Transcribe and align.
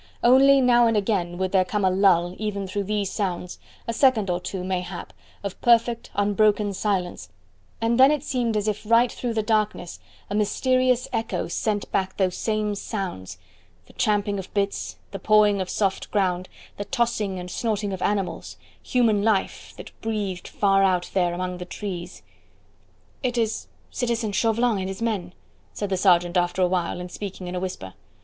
Only 0.23 0.61
now 0.61 0.87
and 0.87 0.97
again 0.97 1.37
there 1.37 1.37
would 1.37 1.67
come 1.67 1.85
a 1.85 1.91
lull 1.91 2.35
even 2.39 2.65
through 2.65 2.85
these 2.85 3.11
sounds 3.11 3.59
a 3.87 3.93
second 3.93 4.31
or 4.31 4.39
two, 4.39 4.63
mayhap, 4.63 5.13
of 5.43 5.61
perfect, 5.61 6.09
unbroken 6.15 6.73
silence 6.73 7.29
and 7.79 7.99
then 7.99 8.09
it 8.11 8.23
seemed 8.23 8.57
as 8.57 8.67
if 8.67 8.83
right 8.83 9.11
through 9.11 9.35
the 9.35 9.43
darkness 9.43 9.99
a 10.27 10.33
mysterious 10.33 11.07
echo 11.13 11.47
sent 11.47 11.91
back 11.91 12.17
those 12.17 12.35
same 12.35 12.73
sounds 12.73 13.37
the 13.85 13.93
champing 13.93 14.39
of 14.39 14.51
bits, 14.55 14.95
the 15.11 15.19
pawing 15.19 15.61
of 15.61 15.69
soft 15.69 16.09
ground, 16.09 16.49
the 16.77 16.85
tossing 16.85 17.37
and 17.39 17.51
snorting 17.51 17.93
of 17.93 18.01
animals, 18.01 18.57
human 18.81 19.21
life 19.21 19.71
that 19.77 19.91
breathed 20.01 20.47
far 20.47 20.81
out 20.81 21.11
there 21.13 21.31
among 21.31 21.59
the 21.59 21.63
trees. 21.63 22.23
"It 23.21 23.37
is 23.37 23.67
citizen 23.91 24.31
Chauvelin 24.31 24.79
and 24.79 24.87
his 24.89 24.99
men," 24.99 25.33
said 25.73 25.89
the 25.91 25.95
sergeant 25.95 26.37
after 26.37 26.63
a 26.63 26.67
while, 26.67 26.99
and 26.99 27.11
speaking 27.11 27.45
in 27.47 27.53
a 27.53 27.59
whisper. 27.59 27.93